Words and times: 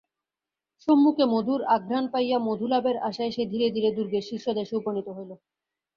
সম্মুখে 0.87 1.25
মধুর 1.25 1.61
আঘ্রাণ 1.75 2.05
পাইয়া 2.13 2.37
মধুলাভের 2.39 2.97
আশায় 3.09 3.31
সে 3.31 3.43
ধীরে 3.51 3.67
ধীরে 3.75 3.89
দুর্গের 3.97 4.23
শীর্ষদেশে 4.29 4.73
উপনীত 4.77 5.07
হইল। 5.09 5.31